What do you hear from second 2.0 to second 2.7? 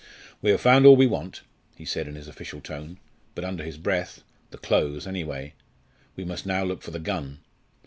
in his official